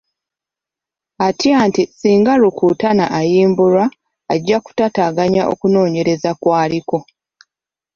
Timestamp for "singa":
1.97-2.33